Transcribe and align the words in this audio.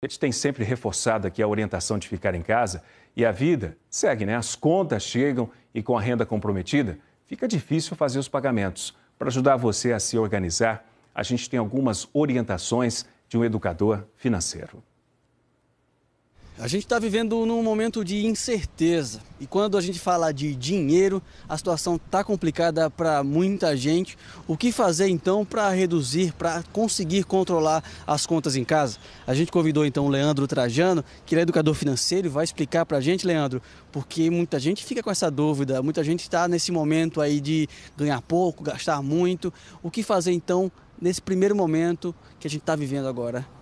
A 0.00 0.06
gente 0.06 0.20
tem 0.20 0.30
sempre 0.30 0.62
reforçado 0.62 1.26
aqui 1.26 1.42
a 1.42 1.48
orientação 1.48 1.98
de 1.98 2.06
ficar 2.06 2.32
em 2.32 2.40
casa 2.40 2.84
e 3.16 3.26
a 3.26 3.32
vida 3.32 3.76
segue, 3.90 4.24
né? 4.24 4.36
As 4.36 4.54
contas 4.54 5.02
chegam 5.02 5.50
e 5.74 5.82
com 5.82 5.98
a 5.98 6.00
renda 6.00 6.24
comprometida, 6.24 6.96
fica 7.26 7.48
difícil 7.48 7.96
fazer 7.96 8.20
os 8.20 8.28
pagamentos. 8.28 8.96
Para 9.18 9.26
ajudar 9.26 9.56
você 9.56 9.92
a 9.92 9.98
se 9.98 10.16
organizar, 10.16 10.88
a 11.12 11.24
gente 11.24 11.50
tem 11.50 11.58
algumas 11.58 12.08
orientações 12.12 13.06
de 13.28 13.36
um 13.36 13.44
educador 13.44 14.04
financeiro. 14.16 14.84
A 16.60 16.66
gente 16.66 16.82
está 16.82 16.98
vivendo 16.98 17.46
num 17.46 17.62
momento 17.62 18.04
de 18.04 18.26
incerteza 18.26 19.20
e 19.38 19.46
quando 19.46 19.78
a 19.78 19.80
gente 19.80 20.00
fala 20.00 20.32
de 20.32 20.56
dinheiro, 20.56 21.22
a 21.48 21.56
situação 21.56 21.94
está 21.94 22.24
complicada 22.24 22.90
para 22.90 23.22
muita 23.22 23.76
gente. 23.76 24.18
O 24.44 24.56
que 24.56 24.72
fazer 24.72 25.06
então 25.06 25.44
para 25.44 25.70
reduzir, 25.70 26.32
para 26.32 26.64
conseguir 26.72 27.22
controlar 27.22 27.84
as 28.04 28.26
contas 28.26 28.56
em 28.56 28.64
casa? 28.64 28.98
A 29.24 29.34
gente 29.34 29.52
convidou 29.52 29.86
então 29.86 30.06
o 30.06 30.08
Leandro 30.08 30.48
Trajano, 30.48 31.04
que 31.24 31.36
é 31.36 31.42
educador 31.42 31.74
financeiro, 31.74 32.26
e 32.26 32.30
vai 32.30 32.42
explicar 32.42 32.84
para 32.84 32.98
a 32.98 33.00
gente, 33.00 33.24
Leandro, 33.24 33.62
porque 33.92 34.28
muita 34.28 34.58
gente 34.58 34.84
fica 34.84 35.00
com 35.00 35.12
essa 35.12 35.30
dúvida, 35.30 35.80
muita 35.80 36.02
gente 36.02 36.22
está 36.22 36.48
nesse 36.48 36.72
momento 36.72 37.20
aí 37.20 37.40
de 37.40 37.68
ganhar 37.96 38.20
pouco, 38.20 38.64
gastar 38.64 39.00
muito. 39.00 39.54
O 39.80 39.92
que 39.92 40.02
fazer 40.02 40.32
então 40.32 40.72
nesse 41.00 41.22
primeiro 41.22 41.54
momento 41.54 42.12
que 42.40 42.48
a 42.48 42.50
gente 42.50 42.62
está 42.62 42.74
vivendo 42.74 43.06
agora? 43.06 43.57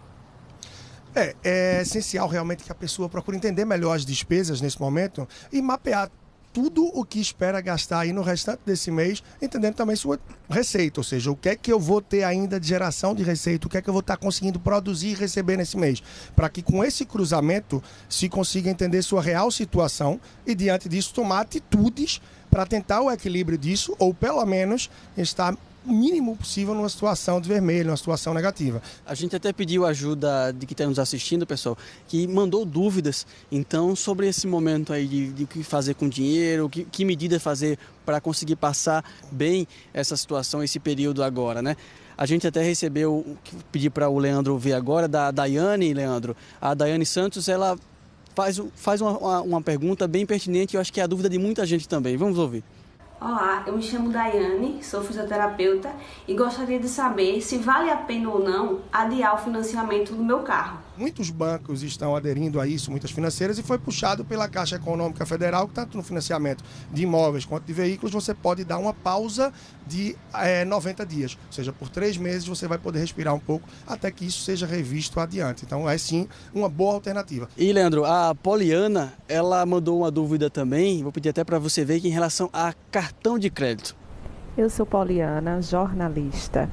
É, 1.16 1.34
é 1.42 1.80
essencial 1.80 2.28
realmente 2.28 2.62
que 2.62 2.70
a 2.70 2.74
pessoa 2.74 3.08
procure 3.08 3.38
entender 3.38 3.64
melhor 3.64 3.96
as 3.96 4.04
despesas 4.04 4.60
nesse 4.60 4.78
momento 4.78 5.26
e 5.50 5.62
mapear 5.62 6.10
tudo 6.52 6.90
o 6.94 7.04
que 7.04 7.18
espera 7.18 7.58
gastar 7.60 8.00
aí 8.00 8.12
no 8.12 8.22
restante 8.22 8.60
desse 8.64 8.90
mês, 8.90 9.22
entendendo 9.40 9.74
também 9.74 9.96
sua 9.96 10.18
receita, 10.48 11.00
ou 11.00 11.04
seja, 11.04 11.30
o 11.30 11.36
que 11.36 11.50
é 11.50 11.56
que 11.56 11.72
eu 11.72 11.80
vou 11.80 12.00
ter 12.00 12.22
ainda 12.22 12.60
de 12.60 12.68
geração 12.68 13.14
de 13.14 13.22
receita, 13.22 13.66
o 13.66 13.70
que 13.70 13.76
é 13.76 13.82
que 13.82 13.88
eu 13.88 13.92
vou 13.92 14.00
estar 14.00 14.16
conseguindo 14.18 14.58
produzir 14.58 15.08
e 15.08 15.14
receber 15.14 15.56
nesse 15.56 15.76
mês, 15.76 16.02
para 16.34 16.48
que 16.48 16.62
com 16.62 16.82
esse 16.82 17.04
cruzamento 17.04 17.82
se 18.08 18.28
consiga 18.28 18.70
entender 18.70 19.02
sua 19.02 19.20
real 19.20 19.50
situação 19.50 20.20
e 20.46 20.54
diante 20.54 20.88
disso 20.88 21.12
tomar 21.14 21.40
atitudes 21.40 22.23
para 22.51 22.64
tentar 22.64 23.02
o 23.02 23.10
equilíbrio 23.10 23.58
disso 23.58 23.95
ou 23.98 24.14
pelo 24.14 24.45
menos 24.46 24.90
estar 25.16 25.54
mínimo 25.87 26.37
possível 26.37 26.74
numa 26.74 26.88
situação 26.88 27.40
de 27.40 27.48
vermelho, 27.48 27.87
numa 27.87 27.96
situação 27.96 28.34
negativa. 28.34 28.82
A 29.04 29.15
gente 29.15 29.34
até 29.37 29.52
pediu 29.52 29.87
ajuda 29.87 30.52
de 30.52 30.66
quem 30.66 30.74
está 30.74 30.87
nos 30.87 30.98
assistindo, 30.98 31.46
pessoal, 31.46 31.76
que 32.09 32.26
mandou 32.26 32.65
dúvidas, 32.65 33.26
então, 33.51 33.95
sobre 33.95 34.29
esse 34.29 34.46
momento 34.46 34.92
aí 34.92 35.07
de, 35.07 35.45
o 35.45 35.46
que 35.46 35.62
fazer 35.62 35.95
com 35.95 36.09
dinheiro, 36.09 36.68
que, 36.68 36.84
que 36.84 37.04
medida 37.04 37.38
fazer 37.38 37.79
para 38.04 38.20
conseguir 38.20 38.57
passar 38.57 39.04
bem 39.30 39.66
essa 39.92 40.16
situação, 40.16 40.62
esse 40.62 40.79
período 40.79 41.23
agora, 41.23 41.62
né? 41.62 41.76
A 42.18 42.24
gente 42.24 42.46
até 42.46 42.62
recebeu, 42.62 43.37
pedi 43.70 43.90
para 43.90 44.09
o 44.09 44.18
Leandro 44.18 44.57
ver 44.57 44.73
agora, 44.73 45.07
da 45.07 45.30
Daiane, 45.30 45.92
Leandro. 45.92 46.34
A 46.60 46.73
Daiane 46.73 47.04
Santos, 47.04 47.46
ela 47.46 47.79
faz, 48.34 48.60
faz 48.74 49.01
uma, 49.01 49.40
uma 49.42 49.62
pergunta 49.62 50.09
bem 50.09 50.24
pertinente, 50.24 50.74
eu 50.74 50.80
acho 50.80 50.92
que 50.92 51.01
é 51.01 51.04
a 51.04 51.07
dúvida 51.07 51.29
de 51.29 51.38
muita 51.38 51.66
gente 51.66 51.87
também. 51.87 52.16
Vamos 52.16 52.38
ouvir. 52.38 52.64
Olá, 53.18 53.64
eu 53.66 53.74
me 53.74 53.82
chamo 53.82 54.10
Daiane, 54.10 54.84
sou 54.84 55.02
fisioterapeuta 55.02 55.90
e 56.28 56.34
gostaria 56.34 56.78
de 56.78 56.86
saber 56.86 57.40
se 57.40 57.56
vale 57.56 57.90
a 57.90 57.96
pena 57.96 58.28
ou 58.28 58.38
não 58.38 58.82
adiar 58.92 59.34
o 59.34 59.38
financiamento 59.38 60.12
do 60.12 60.23
meu 60.23 60.40
carro. 60.40 60.85
Muitos 60.96 61.30
bancos 61.30 61.82
estão 61.82 62.16
aderindo 62.16 62.60
a 62.60 62.66
isso, 62.66 62.90
muitas 62.90 63.10
financeiras, 63.10 63.58
e 63.58 63.62
foi 63.62 63.78
puxado 63.78 64.25
pela 64.25 64.48
Caixa 64.48 64.76
Econômica 64.76 65.26
Federal, 65.26 65.69
que 65.69 65.75
tanto 65.75 65.97
no 65.97 66.02
financiamento 66.02 66.64
de 66.92 67.02
imóveis 67.02 67.44
quanto 67.44 67.64
de 67.64 67.72
veículos, 67.72 68.12
você 68.12 68.32
pode 68.32 68.64
dar 68.64 68.78
uma 68.78 68.94
pausa 68.94 69.52
de 69.86 70.16
é, 70.34 70.62
eh, 70.62 70.64
90 70.64 71.04
dias. 71.04 71.36
Ou 71.47 71.52
seja, 71.52 71.72
por 71.72 71.88
três 71.88 72.16
meses 72.16 72.47
você 72.47 72.66
vai 72.66 72.78
poder 72.78 73.00
respirar 73.00 73.34
um 73.34 73.38
pouco 73.38 73.69
até 73.86 74.10
que 74.10 74.24
isso 74.24 74.42
seja 74.42 74.66
revisto 74.66 75.20
adiante. 75.20 75.64
Então 75.64 75.88
é 75.88 75.98
sim 75.98 76.28
uma 76.54 76.69
boa 76.69 76.94
alternativa. 76.94 77.48
E 77.56 77.72
Leandro, 77.72 78.04
a 78.04 78.34
Poliana, 78.34 79.12
ela 79.28 79.64
mandou 79.66 79.98
uma 79.98 80.10
dúvida 80.10 80.48
também, 80.48 81.02
vou 81.02 81.12
pedir 81.12 81.28
até 81.28 81.44
para 81.44 81.58
você 81.58 81.84
ver 81.84 82.00
que 82.00 82.08
em 82.08 82.12
relação 82.12 82.48
a 82.52 82.74
cartão 82.91 83.38
de 83.38 83.50
crédito. 83.50 83.94
Eu 84.56 84.70
sou 84.70 84.86
Poliana, 84.86 85.60
jornalista. 85.60 86.70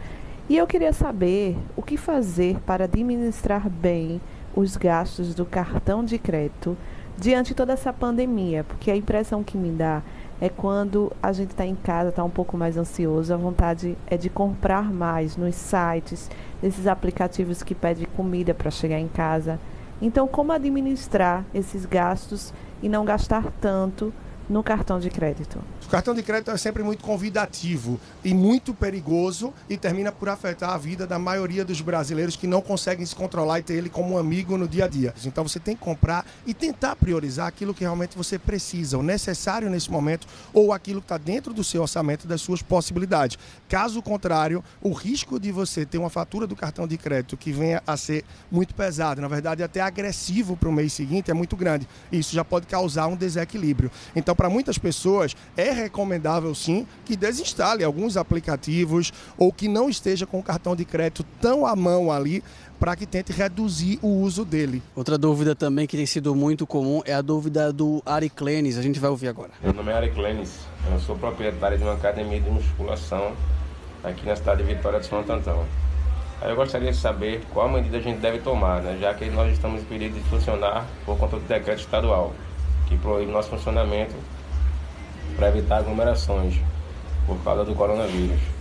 E 0.50 0.58
eu 0.58 0.68
queria 0.68 0.92
saber 0.92 1.58
o 1.74 1.82
que 1.82 1.96
fazer 1.96 2.60
para 2.66 2.84
administrar 2.84 3.70
bem 3.70 4.20
os 4.54 4.76
gastos 4.76 5.34
do 5.34 5.46
cartão 5.46 6.04
de 6.04 6.18
crédito 6.18 6.76
diante 7.18 7.50
de 7.50 7.56
toda 7.56 7.72
essa 7.72 7.94
pandemia, 7.94 8.66
porque 8.66 8.92
a 8.92 8.96
impressão 8.96 9.42
que 9.42 9.58
me 9.58 9.72
dá 9.72 10.02
é 10.42 10.50
quando 10.50 11.14
a 11.24 11.32
gente 11.32 11.52
está 11.52 11.66
em 11.66 11.76
casa, 11.76 12.10
está 12.10 12.26
um 12.26 12.30
pouco 12.30 12.58
mais 12.58 12.76
ansioso, 12.76 13.34
a 13.34 13.38
vontade 13.38 13.98
é 14.06 14.18
de 14.18 14.30
comprar 14.30 14.92
mais 14.92 15.38
nos 15.38 15.56
sites, 15.56 16.30
nesses 16.62 16.88
aplicativos 16.88 17.64
que 17.64 17.74
pedem 17.74 18.06
comida 18.14 18.54
para 18.54 18.70
chegar 18.70 19.00
em 19.00 19.08
casa. 19.08 19.58
Então, 20.02 20.28
como 20.28 20.52
administrar 20.52 21.46
esses 21.54 21.86
gastos 21.86 22.54
e 22.82 22.90
não 22.90 23.06
gastar 23.06 23.46
tanto 23.62 24.14
no 24.50 24.64
cartão 24.64 25.00
de 25.00 25.10
crédito? 25.10 25.60
O 25.86 25.90
cartão 25.90 26.14
de 26.14 26.24
crédito 26.24 26.52
é 26.52 26.58
sempre 26.58 26.84
muito 26.84 27.04
convidativo 27.04 28.00
e 28.24 28.34
muito 28.34 28.74
perigoso 28.74 29.54
e 29.70 29.78
termina 29.78 30.12
por 30.12 30.30
afetar 30.30 30.72
a 30.72 30.78
vida 30.78 31.06
da 31.06 31.20
maioria 31.20 31.64
dos 31.64 31.82
brasileiros 31.82 32.36
que 32.36 32.48
não 32.48 32.62
conseguem 32.62 33.06
se 33.06 33.16
controlar 33.16 33.60
e 33.60 33.64
ter 33.64 33.74
ele 33.76 33.90
como 33.90 34.16
um 34.16 34.18
amigo 34.18 34.58
no 34.58 34.68
dia 34.68 34.86
a 34.86 34.88
dia. 34.88 35.14
Então 35.26 35.48
você 35.48 35.60
tem 35.60 35.76
que 35.76 35.82
comprar 35.82 36.26
e 36.46 36.54
tentar 36.54 36.96
priorizar 36.96 37.48
aquilo 37.48 37.74
que 37.74 37.82
realmente 37.82 38.18
você 38.18 38.38
precisa, 38.40 38.98
o 38.98 39.04
necessário 39.04 39.70
nesse 39.70 39.92
momento 39.92 40.28
ou 40.54 40.74
aquilo 40.74 41.02
que 41.02 41.06
está 41.06 41.18
dentro 41.18 41.54
do 41.54 41.64
seu 41.64 41.82
orçamento 41.82 42.28
das 42.28 42.42
suas 42.42 42.62
possibilidades. 42.62 43.38
Caso 43.70 44.02
contrário, 44.02 44.64
o 44.82 44.92
risco 44.92 45.40
de 45.40 45.52
você 45.52 45.86
ter 45.86 45.98
uma 45.98 46.10
fatura 46.10 46.48
do 46.48 46.56
cartão 46.56 46.88
de 46.88 46.98
crédito 46.98 47.38
que 47.38 47.52
venha 47.52 47.82
a 47.86 47.98
ser 47.98 48.24
muito 48.52 48.74
pesada, 48.74 49.22
na 49.22 49.28
verdade 49.28 49.64
até 49.64 49.82
agressivo 49.82 50.56
para 50.56 50.70
o 50.70 50.72
mês 50.72 50.94
seguinte, 50.94 51.32
é 51.32 51.34
muito 51.34 51.56
grande. 51.56 51.88
Isso 52.12 52.34
já 52.34 52.44
pode 52.44 52.68
causar 52.68 53.08
um 53.08 53.16
desequilíbrio. 53.16 53.92
Então, 54.16 54.36
para 54.44 54.50
muitas 54.50 54.78
pessoas, 54.78 55.38
é 55.56 55.72
recomendável 55.72 56.54
sim 56.54 56.86
que 57.06 57.16
desinstale 57.16 57.82
alguns 57.82 58.18
aplicativos 58.18 59.14
ou 59.38 59.54
que 59.54 59.70
não 59.70 59.90
esteja 59.90 60.26
com 60.26 60.38
o 60.38 60.44
cartão 60.44 60.76
de 60.76 60.84
crédito 60.84 61.24
tão 61.40 61.66
à 61.66 61.74
mão 61.78 62.12
ali 62.12 62.44
para 62.78 62.94
que 62.94 63.06
tente 63.06 63.32
reduzir 63.32 64.00
o 64.02 64.10
uso 64.10 64.44
dele. 64.44 64.84
Outra 64.94 65.18
dúvida 65.18 65.56
também 65.56 65.88
que 65.88 65.96
tem 65.96 66.06
sido 66.06 66.36
muito 66.36 66.68
comum 66.68 67.02
é 67.06 67.14
a 67.14 67.22
dúvida 67.22 67.72
do 67.72 68.04
Ari 68.06 68.30
Clenis. 68.30 68.78
A 68.78 68.82
gente 68.82 69.00
vai 69.00 69.10
ouvir 69.10 69.30
agora. 69.30 69.52
Meu 69.64 69.72
nome 69.72 69.94
é 69.94 69.96
Ari 69.96 70.12
Clenis. 70.12 70.52
Eu 70.92 71.00
sou 71.00 71.18
proprietário 71.18 71.78
de 71.78 71.86
uma 71.86 71.94
academia 71.94 72.42
de 72.42 72.50
musculação 72.50 73.32
aqui 74.04 74.26
na 74.26 74.36
cidade 74.36 74.62
de 74.62 74.74
Vitória 74.74 75.00
de 75.00 75.06
Santo 75.06 75.32
Antão. 75.32 75.64
Aí 76.42 76.50
eu 76.50 76.58
gostaria 76.58 76.92
de 76.92 76.98
saber 76.98 77.42
qual 77.54 77.70
medida 77.70 77.96
a 77.96 78.02
gente 78.02 78.20
deve 78.20 78.40
tomar, 78.40 78.82
né? 78.82 78.98
já 79.00 79.14
que 79.14 79.24
nós 79.30 79.54
estamos 79.54 79.84
impedidos 79.84 80.22
de 80.22 80.30
funcionar 80.30 80.86
por 81.06 81.18
conta 81.18 81.38
do 81.38 81.48
decreto 81.48 81.80
estadual, 81.80 82.34
que 82.88 82.98
proíbe 82.98 83.32
nosso 83.32 83.50
funcionamento 83.50 84.16
para 85.36 85.50
evitar 85.50 85.78
aglomerações 85.78 86.60
por 87.26 87.38
causa 87.44 87.64
do 87.64 87.74
coronavírus. 87.74 88.53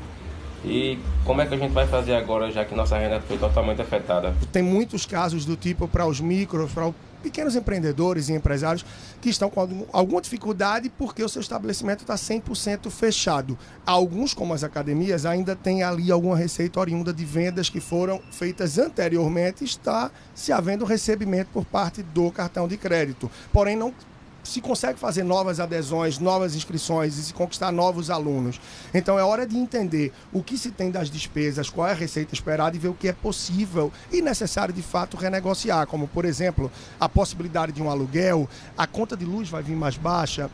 E 0.65 0.99
como 1.25 1.41
é 1.41 1.47
que 1.47 1.55
a 1.55 1.59
gente 1.59 1.73
vai 1.73 1.87
fazer 1.87 2.15
agora, 2.15 2.51
já 2.51 2.65
que 2.65 2.75
nossa 2.75 2.97
renda 2.97 3.21
foi 3.21 3.37
totalmente 3.37 3.83
afetada? 3.83 4.35
Tem 4.53 4.63
muitos 4.63 5.05
casos 5.05 5.45
do 5.45 5.57
tipo 5.57 5.89
para 5.89 6.07
os 6.07 6.21
micros, 6.21 6.71
para 6.73 6.89
os 6.89 6.95
pequenos 7.23 7.55
empreendedores 7.55 8.29
e 8.29 8.33
empresários 8.33 8.85
que 9.21 9.31
estão 9.31 9.49
com 9.49 9.87
alguma 9.93 10.21
dificuldade 10.21 10.91
porque 10.91 11.23
o 11.23 11.29
seu 11.29 11.41
estabelecimento 11.41 12.01
está 12.01 12.15
100% 12.15 12.91
fechado. 12.91 13.57
Alguns, 13.87 14.35
como 14.35 14.53
as 14.53 14.65
academias, 14.65 15.25
ainda 15.25 15.55
têm 15.55 15.83
ali 15.83 16.11
alguma 16.11 16.37
receita 16.37 16.81
oriunda 16.81 17.13
de 17.13 17.25
vendas 17.25 17.71
que 17.71 17.81
foram 17.81 18.21
feitas 18.31 18.79
anteriormente, 18.79 19.65
está 19.65 20.11
se 20.35 20.53
havendo 20.53 20.85
recebimento 20.85 21.51
por 21.53 21.65
parte 21.65 22.03
do 22.03 22.31
cartão 22.31 22.67
de 22.67 22.77
crédito. 22.77 23.31
Porém, 23.53 23.77
não 23.77 23.95
se 24.43 24.61
consegue 24.61 24.99
fazer 24.99 25.23
novas 25.23 25.61
adesões, 25.61 26.19
novas 26.19 26.55
inscrições 26.55 27.17
e 27.17 27.23
se 27.23 27.35
conquistar 27.35 27.71
novos 27.71 28.11
alunos. 28.11 28.61
Então 28.93 29.19
é 29.19 29.25
hora 29.25 29.47
de 29.47 29.57
entender 29.57 30.13
o 30.33 30.43
que 30.43 30.59
se 30.59 30.71
tem 30.71 30.91
das 30.91 31.11
despesas, 31.11 31.71
qual 31.71 31.87
é 31.87 31.93
a 31.93 31.95
receita 31.95 32.35
esperada 32.35 32.77
e 32.77 32.79
ver 32.79 32.89
o 32.89 32.95
que 32.95 33.09
é 33.09 33.13
possível 33.13 33.93
e 34.11 34.21
necessário 34.21 34.75
de 34.75 34.83
fato 34.83 35.17
renegociar, 35.17 35.87
como 35.87 36.09
por 36.09 36.25
exemplo, 36.25 36.71
a 36.99 37.09
possibilidade 37.09 37.73
de 37.73 37.83
um 37.83 37.91
aluguel, 37.91 38.49
a 38.77 38.87
conta 38.87 39.17
de 39.17 39.25
luz 39.25 39.49
vai 39.49 39.63
vir 39.63 39.77
mais 39.77 39.97
baixa, 39.97 40.51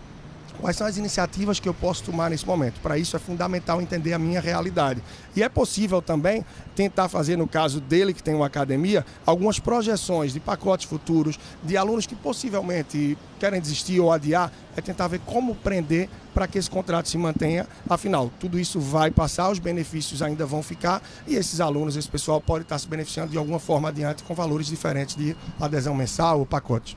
quais 0.61 0.77
são 0.77 0.87
as 0.87 0.97
iniciativas 0.97 1.61
que 1.61 1.69
eu 1.69 1.75
posso 1.75 2.03
tomar 2.05 2.31
nesse 2.31 2.47
momento. 2.47 2.81
Para 2.81 2.99
isso 2.99 3.17
é 3.17 3.19
fundamental 3.19 3.81
entender 3.81 4.13
a 4.13 4.19
minha 4.19 4.41
realidade. 4.41 5.03
E 5.35 5.43
é 5.43 5.49
possível 5.49 6.03
também 6.03 6.45
tentar 6.75 7.09
fazer, 7.09 7.37
no 7.37 7.47
caso 7.47 7.81
dele 7.81 8.13
que 8.13 8.23
tem 8.23 8.35
uma 8.35 8.47
academia, 8.47 9.05
algumas 9.25 9.59
projeções 9.59 10.33
de 10.33 10.41
pacotes 10.41 10.87
futuros 10.87 11.39
de 11.63 11.77
alunos 11.77 12.07
que 12.07 12.15
possivelmente 12.15 13.17
querem 13.39 13.61
desistir 13.61 14.01
ou 14.01 14.13
adiar, 14.13 14.53
é 14.77 14.81
tentar 14.81 15.09
ver 15.09 15.21
como 15.21 15.55
prender 15.55 16.09
para 16.35 16.47
que 16.47 16.59
esse 16.59 16.71
contrato 16.71 17.09
se 17.09 17.19
mantenha. 17.19 17.67
Afinal, 17.89 18.31
tudo 18.39 18.59
isso 18.59 18.81
vai 18.81 19.11
passar, 19.11 19.51
os 19.51 19.59
benefícios 19.59 20.23
ainda 20.23 20.47
vão 20.47 20.63
ficar 20.63 21.03
e 21.27 21.35
esses 21.35 21.61
alunos, 21.61 21.97
esse 21.97 22.09
pessoal 22.09 22.41
pode 22.41 22.65
estar 22.65 22.79
se 22.79 22.87
beneficiando 22.87 23.31
de 23.31 23.39
alguma 23.39 23.59
forma 23.59 23.89
adiante 23.89 24.23
com 24.23 24.35
valores 24.35 24.67
diferentes 24.67 25.17
de 25.17 25.37
adesão 25.61 25.95
mensal 25.95 26.41
ou 26.41 26.47
pacote. 26.47 26.97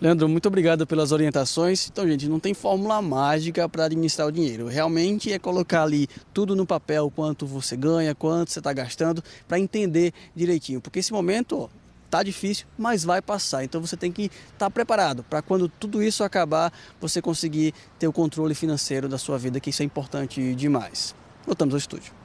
Leandro, 0.00 0.26
muito 0.30 0.46
obrigado 0.46 0.86
pelas 0.86 1.12
orientações. 1.12 1.86
Então, 1.88 2.08
gente, 2.08 2.26
não 2.26 2.40
tem 2.40 2.54
fórmula 2.54 3.02
mágica 3.02 3.68
para 3.68 3.84
administrar 3.84 4.26
o 4.26 4.32
dinheiro. 4.32 4.66
Realmente 4.66 5.30
é 5.30 5.38
colocar 5.38 5.82
ali 5.82 6.08
tudo 6.32 6.56
no 6.56 6.64
papel, 6.64 7.12
quanto 7.14 7.46
você 7.46 7.76
ganha, 7.76 8.14
quanto 8.14 8.50
você 8.50 8.60
está 8.60 8.72
gastando, 8.72 9.22
para 9.46 9.58
entender 9.58 10.14
direitinho. 10.34 10.80
Porque 10.80 11.00
esse 11.00 11.12
momento, 11.12 11.68
tá 12.08 12.22
difícil, 12.22 12.66
mas 12.78 13.04
vai 13.04 13.20
passar. 13.20 13.62
Então 13.62 13.78
você 13.78 13.94
tem 13.94 14.10
que 14.10 14.22
estar 14.22 14.56
tá 14.58 14.70
preparado 14.70 15.22
para 15.22 15.42
quando 15.42 15.68
tudo 15.68 16.02
isso 16.02 16.24
acabar, 16.24 16.72
você 16.98 17.20
conseguir 17.20 17.74
ter 17.98 18.08
o 18.08 18.12
controle 18.12 18.54
financeiro 18.54 19.06
da 19.06 19.18
sua 19.18 19.36
vida, 19.36 19.60
que 19.60 19.68
isso 19.68 19.82
é 19.82 19.84
importante 19.84 20.54
demais. 20.54 21.14
Voltamos 21.46 21.74
ao 21.74 21.78
estúdio. 21.78 22.19